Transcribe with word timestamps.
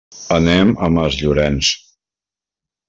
Anem 0.37 0.71
a 0.75 0.89
Masllorenç. 0.95 1.73